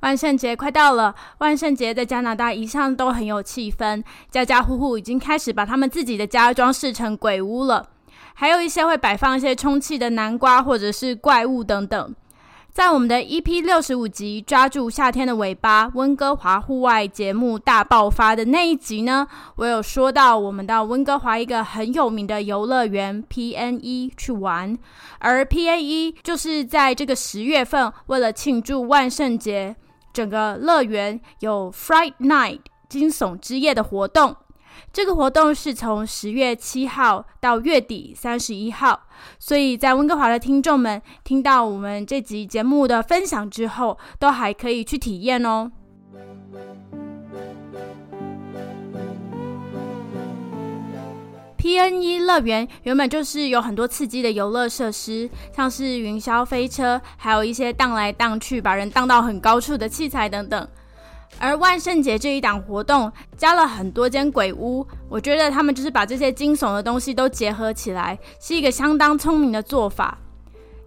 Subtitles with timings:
[0.00, 7.84] 万圣节快到了，万圣节在加拿大一向都很有气氛，家家户户已经开始把他们自己的家装饰成鬼屋了，
[8.34, 12.14] 还有一些会摆放一些充气的南瓜或者是怪物等等。
[12.70, 19.26] 在我们的 EP 六十五集抓住夏天的尾巴，温哥华户外节目大爆发的那一集呢，
[19.56, 24.78] 我有说到我们到温哥华一个很有名的游乐园 PNE 去玩，
[25.18, 29.74] 而 PNE 就是在这个十月份为了庆祝万圣节。
[30.18, 34.34] 整个乐园有 Fright Night 惊悚之夜的活动，
[34.92, 39.02] 这个活动是从十月七号到月底三十一号，
[39.38, 45.70] 所以在温哥华的听众们听到我们这集节目的分享之后，都还可以去体验哦。
[51.58, 60.68] PNE 乐园原本就是有很多刺激的游乐设施，像是云霄飞车，还有一些荡来荡去、把人荡到很高处的器材等等。
[61.40, 70.16] 而万圣节这一档活动加了很多间鬼屋，我觉得他们就是把这些惊悚的东西都结合起来，是一个相当聪明的做法。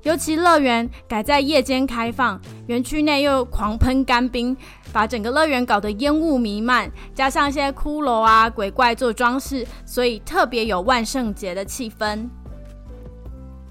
[0.04, 4.58] 尤其乐园改在夜间开放，园区内又狂喷干冰，
[4.92, 12.28] 把整个乐园搞得烟雾弥漫，加上一些骷髅啊、鬼怪做装饰，所以特别有万圣节的气氛。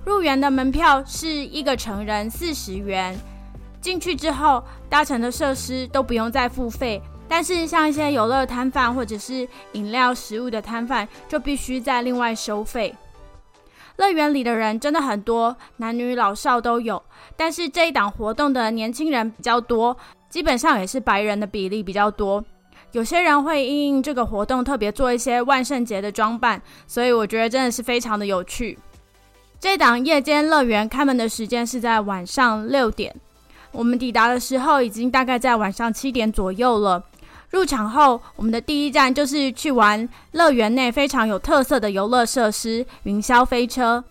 [0.05, 3.19] 入园的门票是一个成人四十元，
[3.81, 12.95] 进去之后搭乘的设施都不用再付费，但是像一些游乐摊贩或者是饮料、食物的摊贩就必须再另外收费。
[14.00, 17.03] 乐园里的人真的很多，男女老少都有。
[17.37, 19.94] 但是这一档活动的年轻人比较多，
[20.31, 22.43] 基本上也是白人的比例比较多。
[22.93, 28.78] 有些人会因应这个活动特别做一些万圣节的装扮，所以我觉得真的是非常的有趣。
[29.60, 33.15] 这档夜间乐园开门的时间是在晚上六点，
[33.71, 37.05] 我们抵达的时候已经大概在晚上七点左右了。
[37.50, 44.03] 入场后，我们的第一站就是去玩乐园内非常有特色的游乐设施——云霄飞车。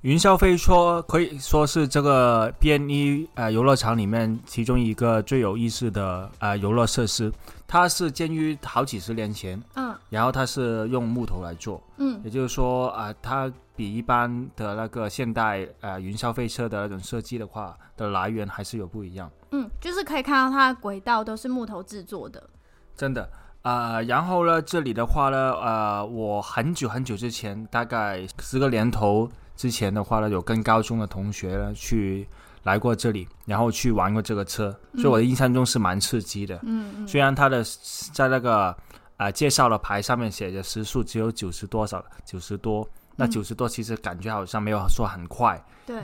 [0.00, 7.32] 云霄飞车可以说是这个 BNE 呃游乐场里面其中一个最有意思的呃游乐设施。
[7.68, 19.30] 它是建于好几十年前，嗯，然后它是用木头来做，嗯，也就是说啊、呃，它比一般的那个现代呃云霄飞车的那种设计的话的来源还是有不一样。
[19.52, 22.50] 嗯，就是可以看到它的轨道都是木头制作的，
[22.94, 23.26] 真的。
[23.62, 29.26] 呃，然后呢，这里的话呢，呃，我很久很久之前，大概十个年头
[29.56, 32.28] 之前的话呢，有跟高中的同学呢去
[32.64, 36.56] 来过这里，然后去玩过这个车，所以我的印象中是蛮刺激的。
[36.64, 37.64] 嗯嗯，虽然它的
[38.12, 38.76] 在那个
[39.16, 46.02] 呃介绍的牌上面写着时速只有九十多少，九十多，那嗯九十多其实感觉好像没有说很快，对，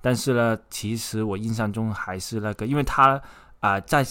[0.00, 3.20] 但是呢，其实我印象中还是那个，因为它
[3.60, 4.04] 啊、呃在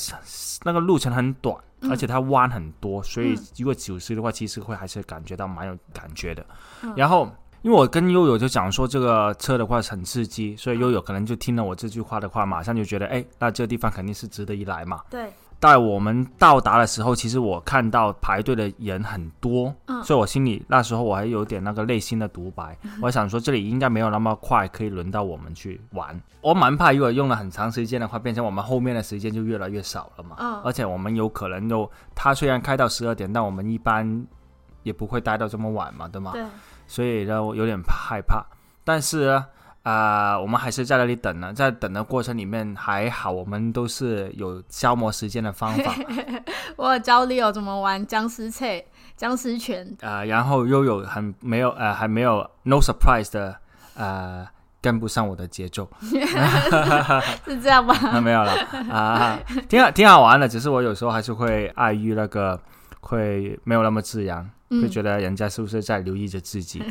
[0.64, 1.56] 那个路程很短。
[1.56, 6.44] 嗯而且它弯很多，所以嗯如果九十的话，其实会还是感觉到蛮有感觉的。
[6.82, 7.30] 嗯然后，
[7.62, 15.04] 因为我跟悠悠就讲说这个车的话很刺激，所以悠悠可能就听了我这句话的话，马上就觉得，哎，那这个地方肯定是值得一来嘛。
[15.08, 26.20] 对，待我们到达的时候，其实我看到排队的人很多，嗯所以我心里那时候我还有点那个内心的独白，我想说这里应该没有那么快可以轮到我们去玩。
[26.42, 30.36] 我蛮怕如果用了很长时间的话，变成我们后面的时间就越来越少了嘛。
[30.40, 34.26] 嗯而且我们有可能就他虽然开到十二点，但我们一般
[34.84, 36.32] 也不会待到这么晚嘛，对吗？
[36.34, 36.44] 对，
[36.88, 38.46] 所以呢，我有点害怕。
[38.84, 39.46] 但是呢，
[39.90, 45.96] 啊、我们还是在那里等呢，在等的过程里面还好，我们都是有消磨时间的方法。
[46.76, 48.84] 我有教 Leo 怎么玩僵尸菜、
[49.16, 53.56] 僵尸拳，呃，然后又有很没有呃还没有 no surprise 的
[53.96, 54.46] 呃
[54.82, 57.96] 跟不上我的节奏， 是这样吗？
[58.12, 58.52] 啊没有了
[58.92, 59.40] 啊、
[59.70, 62.60] 挺好挺好玩的，只是我有时候还是会碍于那个
[63.00, 66.84] 会没有那么自然，会嗯，觉得人家是不是在留意着自己，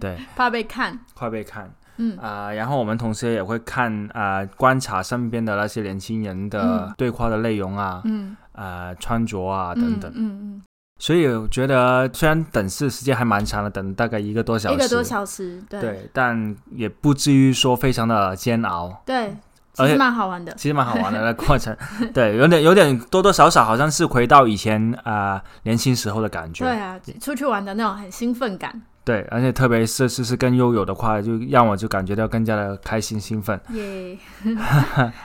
[0.00, 1.70] 对，怕被看，怕被看。
[1.98, 10.10] 嗯啊、然后我们同时也会看啊、观察身边的那些年轻人的嗯对话的内容啊，嗯呃，穿着啊等等。
[10.14, 10.62] 嗯嗯
[11.00, 19.00] 所以我觉得虽然等是时间还蛮长的，等大概一个多小时，一个多小时，对对，但也不至于说非常的煎熬。
[19.06, 19.36] 对，
[19.74, 20.52] 其实蛮好玩的。
[20.54, 21.76] 其实蛮好玩的 那过程，
[22.12, 26.64] 对，有点有点多多少少好像是回到以前啊年轻时候的感觉。
[26.64, 28.82] 对啊，出去玩的那种很兴奋感。
[29.08, 33.58] 对，而且特别是是是跟悠悠的话，就让我就感觉到更加的开心兴奋。
[33.70, 34.18] 耶！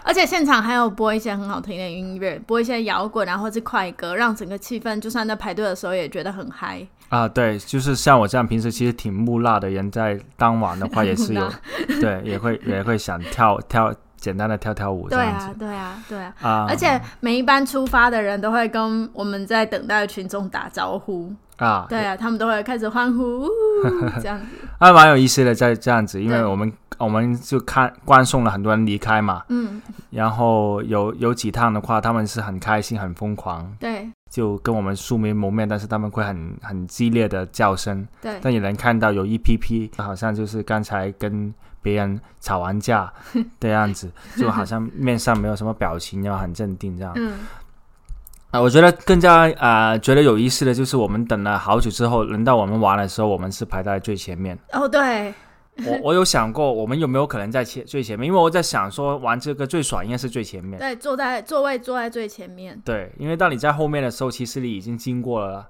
[0.04, 6.88] 而且现场还有播一些很好听的音乐，播一些摇滚啊，或是快歌，让整个气氛就算在排队的时候也觉得很嗨。
[7.10, 11.52] 啊，对，就是像我这样平时其实挺木讷的人，在当晚的话也是有，
[12.00, 13.94] 对，也会也会想跳跳。
[14.24, 16.66] 简单的跳跳舞，对啊，对啊，对啊，啊！
[16.70, 21.30] 而且每一班出发的人都会跟我们在等待的群众打招呼。
[21.58, 23.48] 啊，对啊，他们都会开始欢呼，
[24.24, 24.46] 这样子，
[24.80, 41.54] 还蛮有意思的，在这样子，因为我们我们就看观送了很多人离开嘛，嗯，然后有有几趟的话，他们是很开心、很疯狂，对，就跟我们素面谋面，但是他们会很很激烈的叫声，对，但也能看到有一批批，好像就是刚才跟。
[41.84, 43.14] 别人吵完架
[43.60, 47.14] 的样子，就好像面上没有什么表情，要很镇定这样。
[47.16, 47.40] 嗯，
[48.50, 54.58] 啊，我觉得更加啊，觉得有意思的就是，我们等了好久之后，轮到我们玩的时候，我们是排在最前面。
[54.72, 55.34] 哦，对，
[55.86, 58.28] 我我有想过，我们有没有可能在前最前面？
[58.28, 60.80] 因为我在想说，玩这个最爽应该是最前面。
[60.80, 62.82] 对，坐在座位坐在最前面。
[62.86, 65.68] 对，因为当你在后面的时候，其实你已经经过了。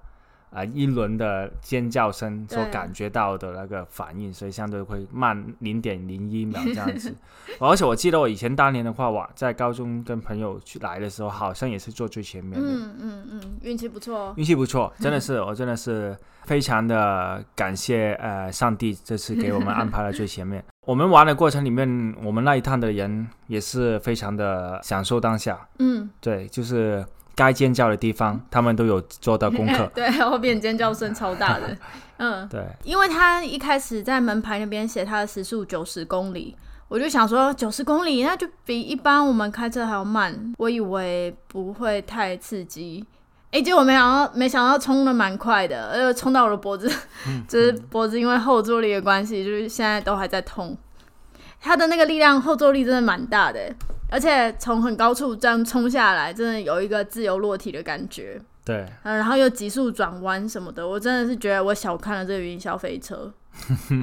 [0.54, 7.14] 啊，一轮的尖叫声所感觉到的那个反应，所以相对会慢零点零一秒这样子。
[7.60, 12.68] 而且我记得我以前当年的话，我在高中跟朋友去来的时候，好像也是坐最前面的。
[12.68, 20.64] 嗯嗯嗯，运气不错，运气不错， 真的是，我真的是非常的感谢呃上帝这次给我们安排了最前面。
[20.86, 25.68] 我们玩的过程里面，我们那一趟的人也是非常的享受当下。
[25.80, 27.04] 嗯，对，就是。
[27.35, 29.89] 该尖叫的地方，他们都有做到功课。
[29.95, 31.77] 对，后面尖叫声超大的。
[32.18, 36.56] 嗯，对，因为他一开始在门牌那边写他的时速九十公里，
[36.88, 43.03] 我就想说九十公里那就比一般我们开车还要慢，我以为不会太刺激。
[43.51, 46.91] 哎，结果没想到，没想到冲的蛮快的，呃，冲到我的脖子，
[47.47, 50.77] 就是脖子因为后坐力的关系，就是现在都还在痛。
[51.59, 53.74] 他的那个力量后坐力真的蛮大的。
[54.13, 58.39] 而且从很高处这样冲下来，真的有一个自由落体的感觉。
[58.63, 63.33] 对，嗯，然后又急速转弯什么的，我真的是觉得我小看了这个云霄飞车。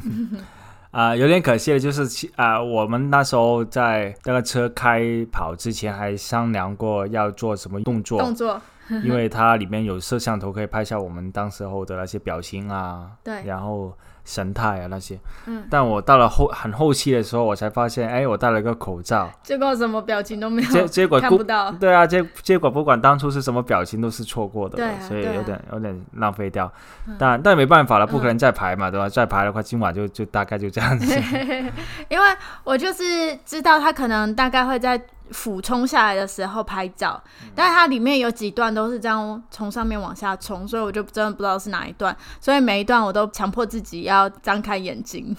[0.90, 8.60] 啊，有点可惜的就是，啊，我们那时候在那个车开跑之前还商量过要做什么动作，动作，
[9.04, 13.12] 因为它里面有摄像头可以拍下我们当时候的那些表情啊。
[13.22, 13.96] 对，然后。
[14.30, 26.72] 神态啊那些，嗯，但我到了后很后期的时候，我才发现，哎，我戴了个口罩，结果什么表情都没有，结结果看不到，对啊，结结果不管当初是什么表情，都是错过的，对，所以有点有点浪费掉，
[27.18, 29.08] 但但没办法了，不可能再排嘛，对吧？
[29.08, 31.12] 再排的话，今晚就就大概就这样子，
[32.08, 32.26] 因为
[32.62, 35.02] 我就是知道他可能大概会在。
[35.30, 37.22] 俯冲下来的时候拍照，
[37.54, 45.36] 但是它里面有几段都是这样从上面往下冲，所以我就真的不知道是哪一段，所以每一段我都强迫自己要张开眼睛。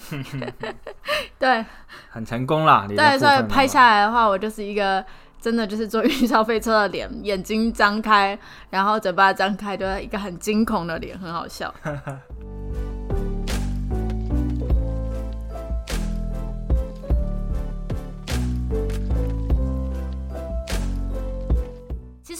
[1.38, 1.64] 对，
[2.08, 2.86] 很成功啦。
[2.88, 5.04] 对，所以拍下来的话，我就是一个
[5.40, 8.38] 真的就是坐云霄飞车的脸，眼睛张开，
[8.70, 11.72] 然后嘴巴张开，就是一个很惊恐的脸，很好笑。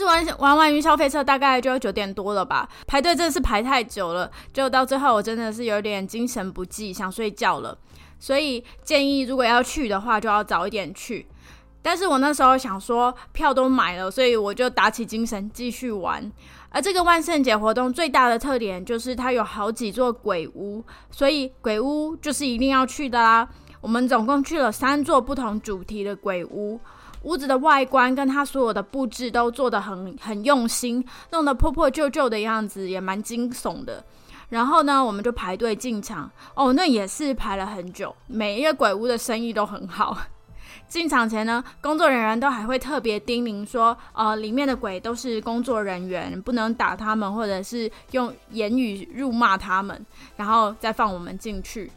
[0.04, 7.76] 玩玩完云霄飞车大概就九点多了吧，排队真的是排太久了，就到最后我真的是有点精神不济，想睡觉了。
[8.18, 11.26] 所以建议如果要去的话，就要早一点去。
[11.84, 16.30] 但是我那时候想说票都买了，所以我就打起精神继续玩。
[16.68, 23.48] 而这个万圣节活动最大的特点就是它有好几座鬼屋，所以鬼屋就是一定要去的啦。
[23.80, 26.78] 我们总共去了三座不同主题的鬼屋。
[27.22, 34.04] 屋子的外观跟它所有的布置都做的很很用心，弄得破破旧旧的样子也蛮惊悚的。
[34.48, 38.14] 然后呢，我们就排队进场，哦，那也是排了很久。
[38.26, 40.16] 每一个鬼屋的生意都很好。
[40.88, 50.04] 进场前呢，工作人员都还会特别叮咛说，呃，里面的鬼都是工作人员，不能打他们，或者是用言语辱骂他们，
[50.36, 51.90] 然后再放我们进去。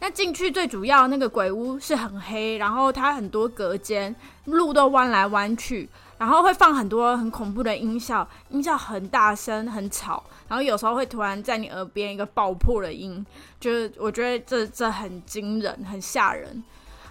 [0.00, 4.14] 那进去最主要那个鬼屋是很黑，然后它很多隔间，
[4.44, 5.88] 路都弯来弯去，
[6.18, 13.24] 然后会放很多很恐怖的音效，音效很大声很吵，然后有时候会突然在你耳边一个爆破的音，
[13.58, 16.62] 就是我觉得这这很惊人很吓人，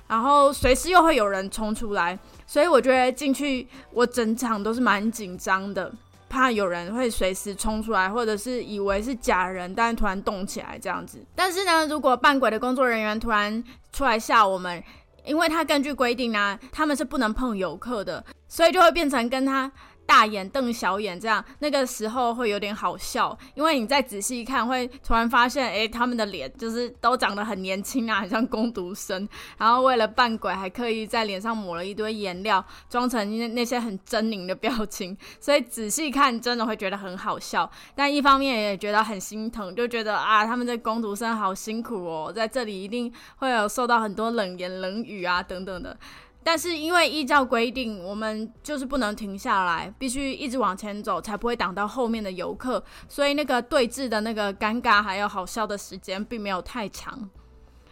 [0.08, 5.92] 然后随时又会有人冲出来，所以我觉得进去我整场都是蛮紧张的。
[6.30, 11.24] 怕有人会随时冲出来，或者是以为是假人，但突然动起来这样子。
[11.36, 14.84] 但是呢，如果扮鬼的工作人员突然出来吓我们，
[15.26, 19.72] 因为他根据规定呢，他们是不能碰游客的，所以就会变成跟他。
[20.08, 29.28] 大眼瞪小眼，这样那个时候会有点好笑，因为你再仔细一看，会突然发现，哎，他们的脸就是都长得很年轻啊，很像工读生。
[29.58, 35.16] 然后为了扮鬼，还刻意在脸上抹了一堆颜料，装成那那些很狰狞的表情。
[35.42, 37.70] 所以仔细看，真的会觉得很好笑。
[37.94, 45.98] 但一方面也觉得很心疼，就觉得啊，他们这工读生好辛苦哦，在这里一定会有受到很多冷言冷语啊，等等的。
[46.48, 52.82] 但是因为依照规定，我们就是不能停下来，必须一直往前走，才不会挡到后面的游客。
[53.10, 57.30] 所以那个对峙的那个尴尬还有好笑的时间并没有太长。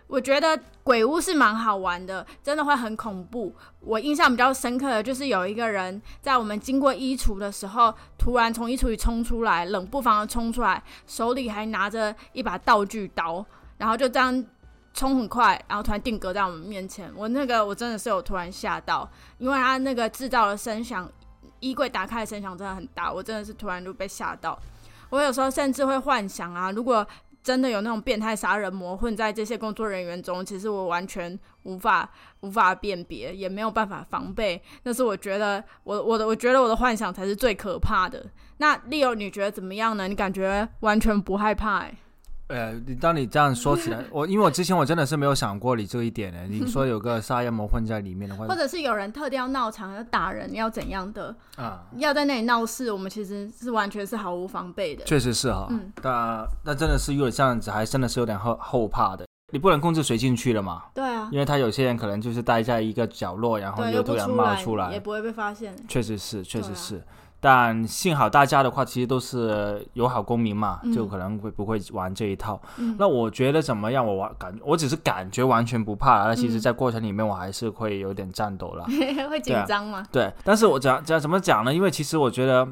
[0.08, 3.54] 我觉得鬼屋是蛮好玩的，真的会很恐怖。
[3.82, 13.46] 我印象比较深刻的就是有一个人在我们经过衣橱的时候，突然从衣橱里冲出来，冷不防的冲出来，手里还拿着一把道具刀，
[13.78, 14.46] 然后就这样。
[14.96, 17.12] 冲很快，然后突然定格在我们面前。
[17.16, 21.08] 我那个我真的是有突然吓到，因为他那个制造的声响，
[21.60, 24.58] 衣柜打开的声响真的很大，我真的是突然就被吓到。
[25.10, 27.06] 我有时候甚至会幻想啊，如果
[27.44, 32.10] 真的有那种变态杀人魔混在这些工作人员中，其实我完全无法
[32.40, 34.60] 无法辨别，也没有办法防备。
[34.84, 38.26] 那是我觉得我我的我觉得我的幻想才是最可怕的。
[38.58, 40.08] 那 Leo 你觉得怎么样呢？
[40.08, 41.86] 你感觉完全不害怕？
[42.48, 46.40] 呃，你当你这样说起来， 我因为我之前我真的是没有想过你这一点呢。
[46.48, 51.84] 你说有个杀人魔混在里面的话，或者是有人特地要闹场要打人要怎样的啊？
[51.98, 55.04] 要在那里闹事，我们其实是完全是毫无防备的。
[55.06, 59.26] 确实是哈，嗯，但那真的是有点这样子，还真的是有点后后怕的。
[59.52, 60.84] 你不能控制谁进去了嘛？
[60.94, 65.76] 对啊，因为他有些人可能就是待在一个角落，然后又突然冒出来，也不会被发现。
[65.88, 67.02] 确实是，确实是。
[67.46, 72.60] 但幸好大家的话，其实都是友好公民嘛，就可能会不会玩这一套。
[72.98, 74.04] 那我觉得怎么样？
[74.04, 76.26] 我玩感，我只是感觉完全不怕。
[76.26, 78.84] 那其实，在过程里面，我还是会有点战斗了，
[79.30, 80.04] 会紧张吗？
[80.12, 81.72] 对，但是我讲讲怎么讲呢？
[81.72, 82.68] 因为其实我觉得，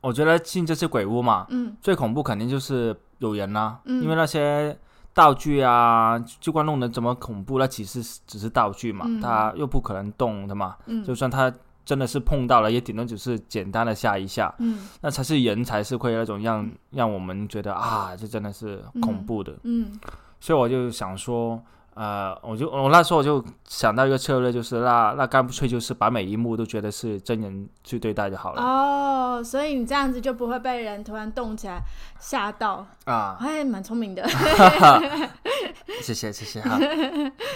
[0.00, 4.74] 我觉得进这些鬼屋嘛，嗯，最恐怖肯定就是有人啦，嗯因为那些
[5.12, 7.58] 道具啊，就光弄得怎么恐怖？
[7.58, 11.52] 那其实只是道具嘛，它又不可能动的嘛，就算它。
[11.84, 19.90] 真的是碰到了，也顶多只是简单的吓一下，嗯，那才是人才是会那种让让我们觉得啊，这真的是恐怖的，嗯，
[20.38, 21.60] 所以我就想说，
[21.94, 28.62] 呃，我就我那时候我就想到一个策略，就是那那干脆就是把每一幕都觉得是真人去对待就好了。
[28.62, 31.82] 哦，所以你这样子就不会被人突然动起来
[32.20, 34.24] 吓到啊，还蛮聪明的。
[36.00, 36.78] 谢谢谢谢哈，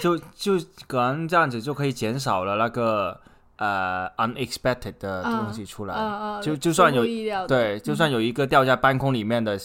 [0.01, 3.21] 就就可能这样子就可以减少了那个。
[3.57, 7.03] 呃，unexpected 的东西出来，就就算有
[7.47, 9.57] 对，就算有一个掉在半空里面的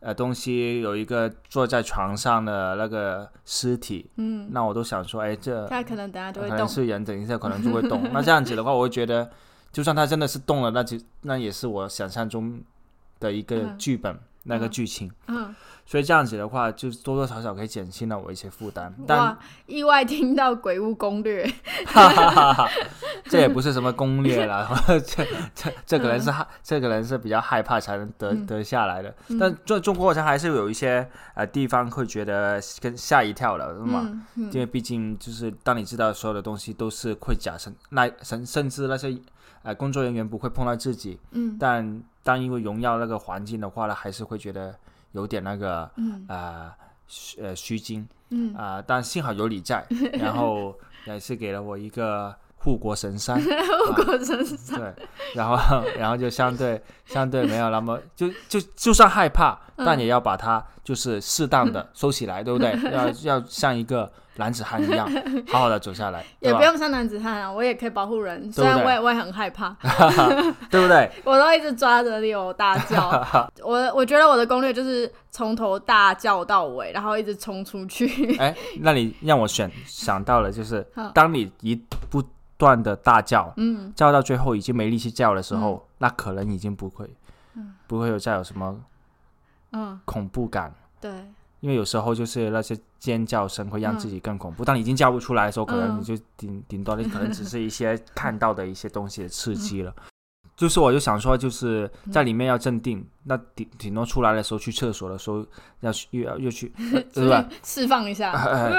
[0.00, 8.02] 呃东西，有一个坐在床上的那个尸体，嗯，那我都想说，哎，这他可能等下就会动，可能是人，等一下可能就会动。
[8.12, 9.30] 那这样子的话，我会觉得，
[9.72, 12.60] 就算他真的是动了，那就那也是我想象中
[13.20, 15.54] 的一个剧本那个剧情，嗯。
[15.88, 18.92] 所以这样子的话，就多多少少可以减轻了我一些负担。
[19.06, 21.46] 但意外听到鬼屋攻略，
[21.86, 22.68] 哈哈哈
[23.26, 24.68] 这也不是什么攻略了，
[25.06, 25.24] 这
[25.54, 29.14] 这这可能是害，这可能是比较害怕才能得得下来的。
[29.38, 34.10] 但做做过程还是有一些呃地方会觉得跟吓一跳的，是吗？
[34.34, 39.16] 因为毕竟就是当你知道所有的东西都是会假神那甚甚至那些
[39.66, 44.74] 呃工作人员不会碰到自己，嗯，但当因为荣耀那个环境的话呢，还是会觉得。
[45.12, 46.70] 有点那个，嗯呃，
[47.40, 49.82] 呃，虚惊，嗯啊，但幸好有你在，
[50.12, 53.40] 然后也是给了我一个护国神山，
[53.86, 54.92] 护国神山，对，
[55.36, 55.56] 然后，
[55.96, 62.76] 然后就相对相对没有那么，就就就算害怕，但也要把它就是适当的收起来，对不对？
[62.90, 63.08] 要
[63.38, 64.10] 要像一个。
[64.38, 65.08] 男子汉一样，
[65.48, 69.74] 好好的走下来，也不用像男子汉啊，我也可以保护人，虽然我也我也很害怕，
[70.70, 71.10] 对不对？
[71.24, 73.26] 我都一直抓着你，我大叫，
[73.64, 78.36] 我我觉得我的攻略就是从头大叫到尾，然后一直冲出去。
[78.36, 81.74] 哎，那你让我选想到了，就是当你一
[82.10, 82.22] 不
[82.56, 87.08] 断的大叫，嗯，叫到最后已经没力气叫的时候，那可能已经不会，
[87.54, 88.80] 嗯，不会有再有什么，
[89.72, 91.12] 嗯，恐怖感，对。
[91.60, 94.64] 因为有时候就是那些尖叫声会让自己更恐怖。
[94.64, 99.92] 当你已经叫不出来的时候，可能你就顶顶多你可能只是一些看到的一些东西的刺激了。
[100.56, 105.44] 就是我就想说，就是在里面要镇定，那顶顶多出来的时候去厕所的时候
[105.80, 107.46] 要去又要又去，呃 对吧？
[107.62, 108.32] 释放一下。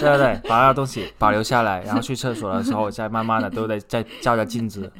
[0.00, 3.78] 对 对，把那个东西保留下来，然后去厕所的时候再慢慢的，对不对？
[3.80, 4.92] 再照照镜子，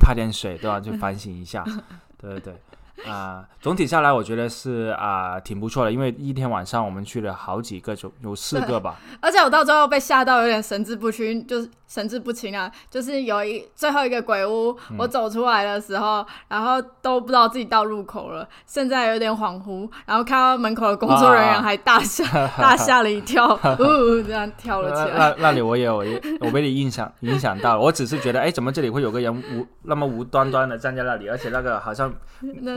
[0.00, 0.80] 拍点水，对吧？
[0.80, 1.64] 就反省一下，
[2.18, 2.54] 对对对。
[3.08, 8.96] 啊、总体下来我觉得是啊、挺不错的，因为一天晚上我们去了好几个，就有四个吧。
[9.20, 12.70] 而且我到最后被吓到，有点神志不清，就是神志不清啊。
[12.90, 22.24] 就是有一最后一个鬼屋，嗯我走出来的时候，然后都不知道自己到入口了，现在有点恍惚，然后看到门口的工作人员啊还大吓、
[22.56, 25.18] 大吓了一跳，呜、 这样跳了起来。
[25.18, 26.04] 那那那里我也有，
[26.40, 27.80] 我被你影响影响到了。
[27.80, 32.12] 我只是觉得，哎，怎么这里会有个人无那么无端端的站在那里，而且那个好像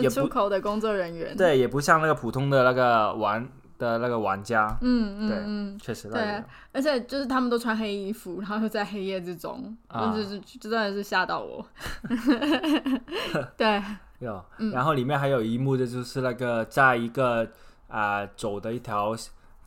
[0.01, 3.47] 也不出口的工作人员，，对，也不像那个普通的那个玩
[3.77, 5.79] 的那个玩家，嗯对嗯嗯。
[5.79, 11.65] 确实对而且就是他们都穿黑衣服，然后又在黑夜之中，啊就是就真的是吓到我。
[13.57, 13.81] 对，
[14.19, 14.43] 有。
[14.57, 17.47] 嗯然后里面还有一幕的就是那个在一个
[17.87, 19.15] 啊、走的一条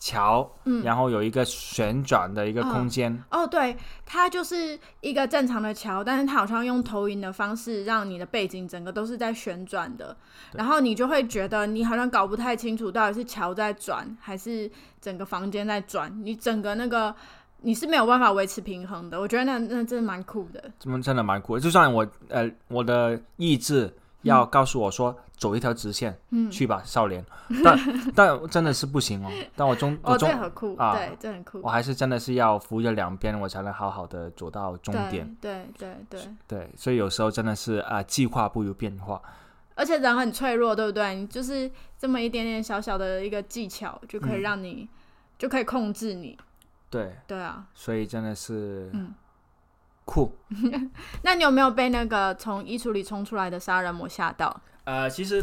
[0.03, 3.77] 桥，嗯然后有一个旋转的一个空间，哦，对，
[4.07, 10.17] 它就是一个正常的桥，但是它好像用投影的方式让你的背景整个都是在旋转的，
[10.55, 14.69] 然后你就会觉得你好像搞不太清楚到底是桥在转还是
[15.03, 17.15] 整个房间在转，你整个那个
[17.61, 19.21] 你是没有办法维持平衡的。
[19.21, 20.65] 我觉得那那真的蛮酷的。
[20.79, 21.61] 这么真的蛮酷的。
[21.61, 27.25] 就算我呃我的意志要告诉我说、走一条直线，嗯，去吧，少年，
[27.65, 27.79] 但
[28.15, 29.31] 但真的是不行哦。
[29.57, 31.71] 但我中我哦，这很酷，啊对，这很酷我。
[31.71, 35.35] 还是真的是要扶着两边，我才能好好的走到终点。
[35.41, 39.21] 对对对对，对，所以有时候真的是啊、计划不如变化。
[39.75, 41.15] 而且人很脆弱，对不对？
[41.15, 44.87] 你就是这么一点点小小的一个技巧，就可以嗯让你、
[45.39, 46.37] 就可以控制你。
[46.91, 49.15] 对，对啊，所以真的是嗯
[50.11, 50.37] 酷。
[51.23, 54.61] 那你有没有被那个从衣橱里冲出来的杀人魔吓到？
[54.83, 55.41] 呃，其实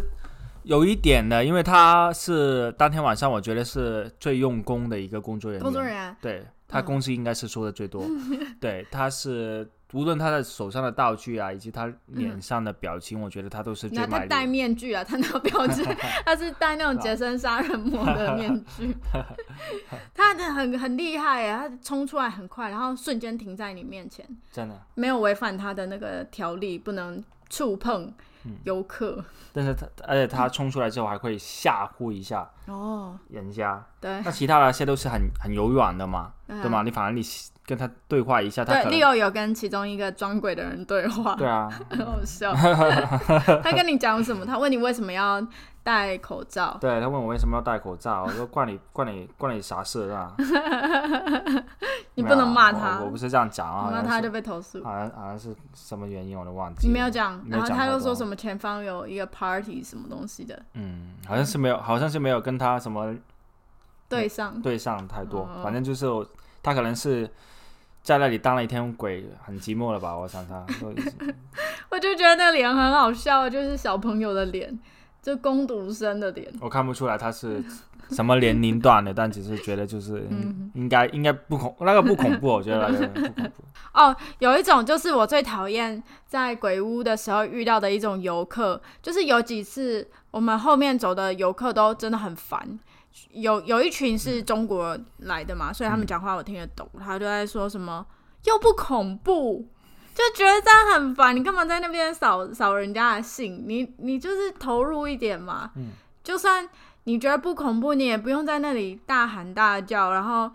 [0.63, 5.63] 有一点的，因为他是当天晚上，我觉得是最用功的一个工作人员。
[5.63, 8.03] 工作人员，对他嗯工资应该是收的最多。
[8.60, 14.45] 对，他是无论他的手上的道具啊，以及他脸上的表情，我觉得他都是最卖力那他戴。
[14.45, 15.86] 面具啊，他那个表情，
[16.26, 18.95] 他是戴那种杰森杀人魔的面具。
[20.13, 24.82] 他的很很厉害啊，他冲出来很快，然后瞬间停在你面前，真的。
[24.95, 28.13] 没有违反他的那个条例，不能触碰
[28.45, 29.23] 嗯游客。
[29.54, 33.84] 但是他，而且他冲出来之后还会吓唬一下哦，人家。
[34.00, 36.81] 对那其他的那些都是很很柔软的嘛，嗯对吗？
[36.83, 37.21] 你反而你
[37.65, 42.53] 跟他对话一下，他对，Leo 有跟其中一个装鬼的人对话，对啊， 很好笑。
[43.63, 44.45] 他跟你讲什么？
[44.45, 45.45] 他问你为什么要
[45.83, 46.77] 戴口罩？
[46.79, 50.33] 对他问我为什么要戴口罩，我说关你 关你关你啥事啊？
[52.15, 54.83] 你不能骂他我我不是这样讲啊，那他就被投诉。
[54.83, 56.93] 好像好像是什么原因我都忘记你了。
[56.93, 63.13] 没有讲，然后他又说什么前方有一个 party 什么东西的嗯，好像是没有，好像是没有跟他什么
[64.10, 66.25] 对上，对上太多，哦反正就是我
[66.67, 67.30] 他可能是
[68.03, 70.17] 在那里当了一天鬼，很寂寞了吧？
[70.17, 70.65] 我想他，
[71.89, 74.77] 我就觉得那脸很好笑，就是小朋友的脸，
[75.21, 76.51] 就攻读生的脸。
[76.60, 77.63] 我看不出来他是
[78.12, 83.63] 什么年龄段的，但只是觉得就是、嗯应该应该不恐那个不恐怖，我觉得那个不恐怖。
[83.99, 92.77] 哦，有一种就是我最讨厌在鬼屋的时候遇到的一种游客，就是有几次我们后面走的游客都真的很烦。
[93.32, 96.89] 有有一群是中国来的嘛，所以他们讲话我听得懂。
[96.99, 98.06] 他就在说什么
[98.45, 99.67] 又不恐怖，
[100.15, 101.36] 就觉得这样很烦。
[101.36, 103.63] 你干嘛在那边扫扫人家的兴？
[103.67, 105.71] 你你就是投入一点嘛。
[105.75, 105.91] 嗯
[106.23, 106.67] 就算
[107.06, 110.51] 你觉得不恐怖，你也不用在那里大喊大叫，然后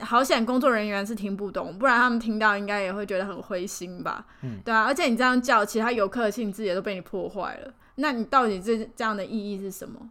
[0.00, 4.24] 好险工作人员是听不懂，不然他们听到应该也会觉得很灰心吧。
[4.42, 7.72] 嗯对啊，而且你这样叫，其他游客的兴致也都被你破坏了。
[7.96, 10.08] 那你到底这这样的意义是什么？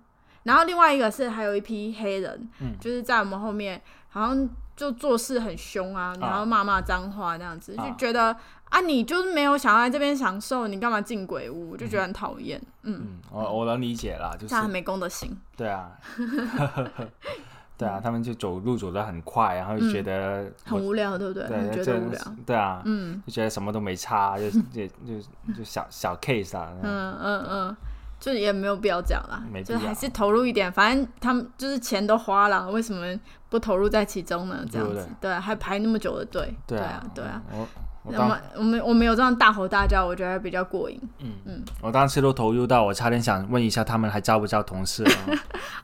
[0.47, 3.79] 然后另外一个是还有一批黑人，嗯就是在我们后面
[4.09, 8.35] 好像就做事很凶啊，然后骂骂脏话那样子，啊就觉得
[8.69, 11.75] 啊你就是没有想要在这边享受，你干嘛进鬼屋？
[11.75, 12.61] 就觉得很讨厌。
[12.83, 15.37] 嗯，嗯，我我能理解啦，就是很没公德心。
[15.57, 15.91] 对啊，
[17.77, 21.47] 对啊，他们就走路走得很快，然后就觉得嗯很无聊，对不对？
[21.47, 22.21] 对觉得无聊。
[22.45, 27.77] 对啊，嗯就觉得什么都没差，就就就就小小 case 啊，嗯嗯嗯，
[28.19, 30.71] 就也没有必要讲啦没，必要就还是投入一点。
[30.71, 33.05] 反正他们就是钱都花了，为什么
[33.49, 34.65] 不投入在其中呢？
[34.71, 37.67] 这样子对还排那么久的队，对啊，对啊。，我
[38.03, 40.97] 我们我们我们有这样大吼大叫，我觉得比较过瘾。
[41.19, 45.11] 嗯嗯我当时都投入到，我差点想问一下他们还招不招同事啊？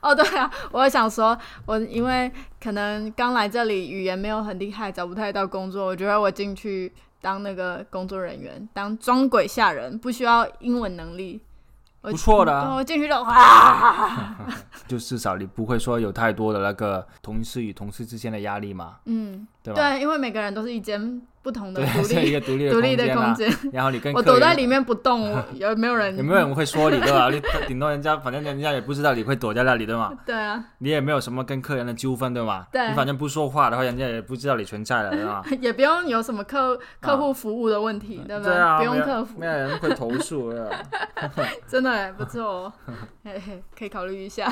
[0.00, 11.40] 哦，对啊，我也想说，我因为可能刚来这里，语言没有很厉害，找不太到工作，我觉得我进去当那个工作人员，当装鬼吓人，不需要英文能力。
[12.04, 12.74] 我不错的啊。
[12.74, 13.08] 我进去
[14.86, 19.90] 就至少你不会说有太多的那个同事与同事之间的压力嘛，嗯，对吧？
[19.90, 23.24] 对，因为每个人都是一间不同的，独立一个独立的独立的间啊。
[23.24, 26.14] 空间，然后你跟我躲在里面不动， 有没有人？
[26.16, 27.30] 有没有人会说你对吧？
[27.30, 30.12] 你 顶多人家反正人家也不知道你会躲在那里对吗？
[30.26, 32.66] 对啊，你也没有什么跟客人的纠纷对吗？
[32.70, 35.42] 对你反正不说话的话，人家也不知道你存在了对吧？
[35.60, 40.52] 也不用有什么客客户服务的问题，对不对啊，不用客服没，有人会投诉？
[41.66, 42.70] 真的不错
[43.78, 44.46] 可以考虑一下。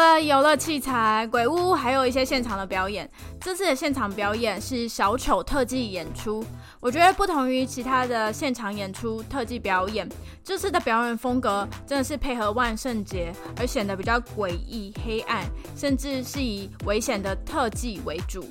[0.00, 3.08] 了游乐器材、鬼屋，还有一些现场的表演。
[3.38, 6.44] 这次的现场表演是小丑特技演出，
[6.80, 10.08] 我觉得不同于其他的现场演出特技表演，
[10.42, 15.44] 这次的表演风格真的是配合万圣节，而显得比较诡异、黑暗，
[15.76, 18.44] 甚至是以危险的特技为主。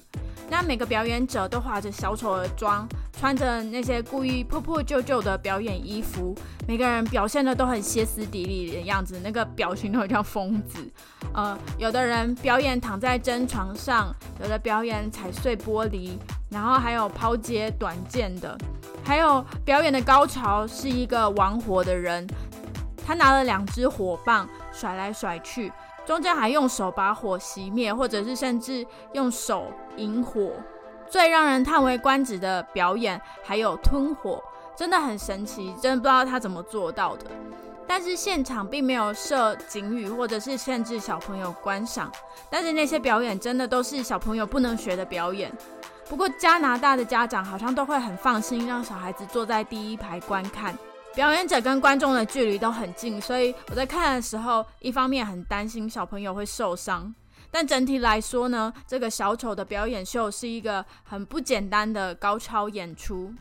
[0.52, 2.88] 那每个表演者都化着小丑的妆，
[3.20, 6.34] 穿着那些故意破破旧旧的表演衣服，
[6.66, 10.80] 每个人表现的都很歇斯底里的样子，那个表情都很像疯子。
[11.34, 16.12] 呃，有的人表演躺在真床上，有的表演踩碎玻璃，
[16.50, 18.58] 然后还有抛接短剑的，
[19.04, 22.26] 还有表演的高潮是一个玩火的人，
[23.06, 25.70] 他拿了两只火棒甩来甩去，
[26.06, 30.54] 中间还用手把火熄灭，或者是甚至用手引火。
[31.10, 34.44] 最让人叹为观止的表演还有吞火，
[34.76, 37.26] 真的很神奇，真的不知道他怎么做到的。
[37.88, 42.12] 但是现场并没有设警语或者是限制小朋友观赏，
[42.50, 45.52] 但是那些表演真的都是小朋友不能学的表演。
[46.08, 50.78] 不过加拿大的家长好像都会很放心，让小孩子坐在第一排观看。
[51.16, 57.14] 表演者跟观众的距离都很近，所以我在看的时候，一方面很担心小朋友会受伤，
[57.52, 63.34] 但整体来说呢，这个小丑的表演秀是一个很不简单的高超演出。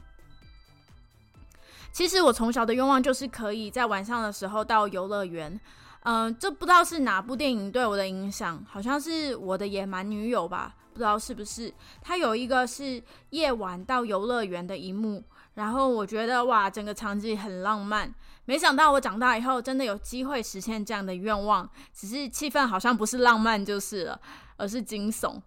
[1.92, 5.58] 其实我从小的愿望就是可以在晚上的时候到游乐园。
[6.04, 11.70] 嗯、这不知道是哪部电影对我的影响，好像是我的野蛮女友吧，不知道是不是。
[12.00, 15.22] 它有一个是夜晚到游乐园的一幕，
[15.54, 18.14] 然后我觉得哇，整个场景很浪漫。
[18.48, 24.18] 没想到我长大以后真的有机会实现这样的愿望，只是气氛好像不是浪漫就是了，
[24.56, 25.38] 而是惊悚。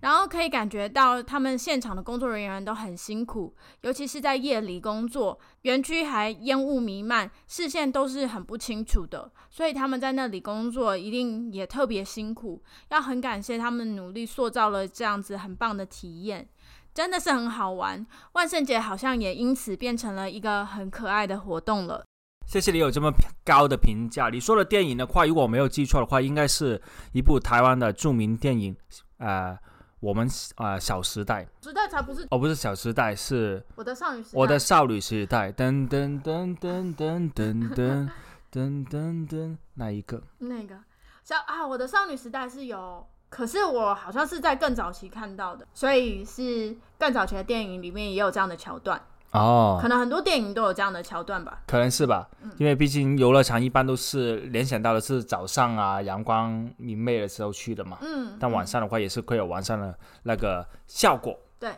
[0.00, 12.62] 然后可以感觉到他们现场的工作人员都很辛苦，尤其是在夜里工作，园区还烟雾弥漫，视线都是很不清楚的，所以他们在那里工作一定也特别辛苦。
[12.88, 16.48] 要很感谢他们努力塑造了这样子很棒的体验，
[16.98, 18.04] 真的是很好玩。
[18.32, 22.04] 万圣节好像也因此变成了一个很可爱的活动了。
[22.44, 23.08] 谢谢你有这么
[23.44, 24.30] 高的评价。
[24.30, 26.82] 你说的电影的话，如果我没有记错的话，应该是
[27.12, 28.76] 一部台湾的著名电影，
[29.18, 29.56] 呃，
[30.00, 38.10] 我们呃小时代，时代才不是哦，不是小时代，是我的少女时代，我的少女时代，噔噔噔噔噔噔噔
[38.50, 40.74] 噔噔噔，那一个那个
[41.22, 49.00] 小啊，我的少女时代是有，可是我好像是在更早期看到的，所以是更早期的电影里面也有这样的桥段，
[49.32, 51.60] 哦可，能很多电影都有这样的桥段吧。
[51.66, 61.38] 可能是吧，因为毕竟游乐场一般都是联想到的是早上啊阳光明媚的时候去的嘛，嗯，但晚上的话也是会有晚上的那个效果。
[61.60, 61.70] 对，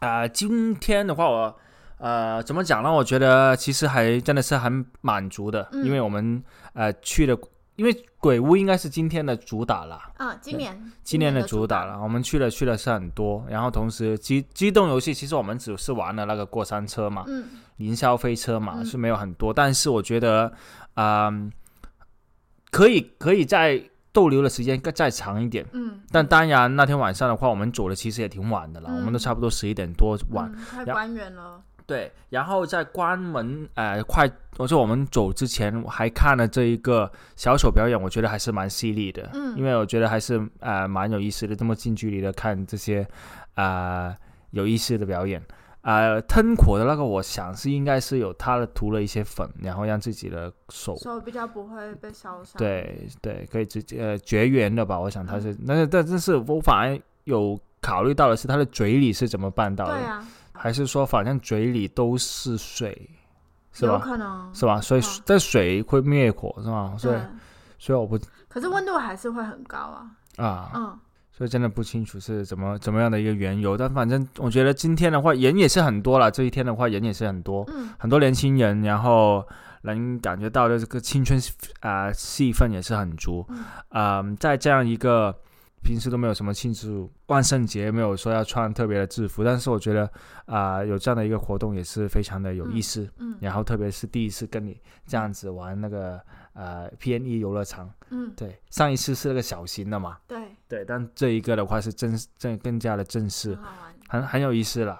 [0.00, 1.56] 啊、今天的话我
[1.96, 2.92] 呃怎么讲呢？
[2.92, 6.44] 我觉得其实还真的是很满足的，嗯因为我们
[6.74, 7.38] 呃去的，
[7.76, 10.10] 因为鬼屋应该是今天的主打啦。
[10.16, 11.84] 啊，今年今年的的主打。
[11.84, 17.44] 了，我们去了去了是很多，然后同时机机动游戏，其实我们只是玩了那个过山车嘛，嗯。
[17.78, 18.86] 云霄飞车嘛，嗯。
[18.86, 20.52] 是没有很多，但是我觉得，
[20.94, 21.52] 嗯、
[22.70, 23.82] 可以可以再
[24.12, 25.66] 逗留的时间更再长一点。
[25.72, 28.96] 嗯，但当然那天晚上的话，我们走的其实也挺晚的了，嗯。
[28.98, 30.48] 我们都差不多十一点多晚。
[30.54, 43.06] 嗯太然关园了，对，然后在关门呃快，我说我们走之前，我还看了这一个小丑表演，我觉得还是蛮犀利的，嗯因为我觉得还是呃蛮有意思的，这么近距离的看这些
[43.54, 44.14] 呃
[44.50, 45.42] 有意思的表演。
[45.82, 54.98] 呃，吞火的那个，我想是应该是有他的涂了一些粉，然后让自己的手，手比较不会被烧伤。，对对，可以直接呃绝缘的吧？
[54.98, 63.10] 我想他是，但是但但是我反而有考虑到的是他的嘴里是怎么办到的，对啊，还是说反正嘴里都是水，
[63.72, 63.98] 是有吧？
[63.98, 64.80] 可能是吧？
[64.80, 66.94] 所以嗯这水会灭火是吧？
[66.96, 67.18] 所以，
[67.78, 70.10] 所以我不可是温度还是会很高啊。
[70.36, 70.98] 啊，嗯，
[71.32, 73.76] 所以真的不清楚是怎么怎么样的一个缘由。
[73.76, 79.46] 但反正我觉得今天的话人也是很多了，这一天的话人也是很多，嗯很多年轻人，然后
[79.82, 81.40] 能感觉到的这个青春
[81.80, 83.44] 啊、气氛也是很足。
[83.48, 85.36] 嗯嗯，在这样一个
[85.84, 90.10] 平时都没有什么庆祝万圣节，没有说要穿特别的制服，但是我觉得
[90.46, 93.08] 啊、有这样的一个活动也是非常的有意思。
[93.18, 96.18] 嗯然后特别是第一次跟你这样子玩那个
[96.54, 103.54] 呃 PNE 游乐场，嗯，对，上一次是那个小型的嘛，对，对，但这一个的话是正正更加的正式
[104.08, 104.98] 很，很很有意思了。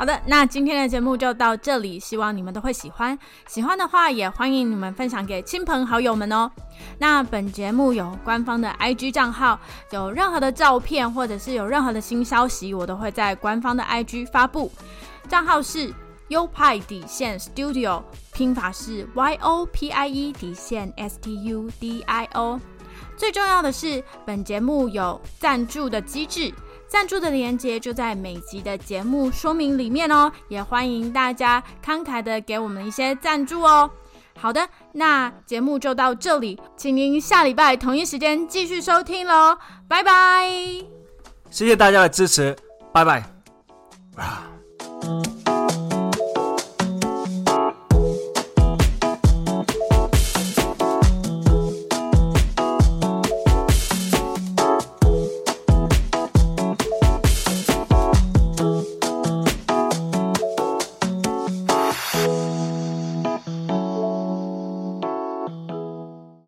[0.00, 3.18] 好的，那今天的节目就到这里，希望你们都会喜欢。
[3.46, 6.50] 喜欢的话，也欢迎你们分享给亲朋好友们哦。
[6.96, 9.60] 那本节目有官方的 IG 账号，
[9.90, 14.72] 有任何的照片或者是有任何的新消息，我都会在官方的 IG 发布。
[15.28, 15.92] 账号是
[16.28, 22.58] 优派底线 Studio，拼法是 Y O P I E 底线 S T U D I O。
[23.18, 26.50] 最重要的是，本节目有赞助的机制，
[26.90, 33.88] 赞助的连接就在每集的节目说明里面哦，也欢迎大家慷慨的给我们一些赞助哦。
[34.36, 40.48] 好的，那节目就到这里，请您下礼拜同一时间继续收听喽，拜拜。
[41.50, 42.56] 谢谢大家的支持，
[42.92, 43.22] 拜拜。